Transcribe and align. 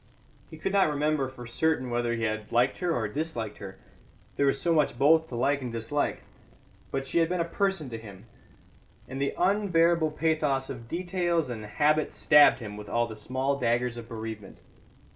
He 0.49 0.57
could 0.57 0.73
not 0.73 0.89
remember 0.89 1.29
for 1.29 1.45
certain 1.45 1.91
whether 1.91 2.15
he 2.15 2.23
had 2.23 2.51
liked 2.51 2.79
her 2.79 2.91
or 2.91 3.07
disliked 3.07 3.59
her; 3.59 3.77
there 4.35 4.47
was 4.47 4.59
so 4.59 4.73
much 4.73 4.97
both 4.97 5.27
to 5.27 5.35
like 5.35 5.61
and 5.61 5.71
dislike. 5.71 6.23
But 6.89 7.05
she 7.05 7.19
had 7.19 7.29
been 7.29 7.39
a 7.39 7.45
person 7.45 7.87
to 7.91 7.99
him, 7.99 8.25
and 9.07 9.21
the 9.21 9.35
unbearable 9.37 10.09
pathos 10.09 10.71
of 10.71 10.87
details 10.87 11.51
and 11.51 11.63
habit 11.65 12.15
stabbed 12.15 12.57
him 12.57 12.77
with 12.77 12.89
all 12.89 13.05
the 13.05 13.15
small 13.15 13.59
daggers 13.59 13.95
of 13.95 14.09
bereavement. 14.09 14.61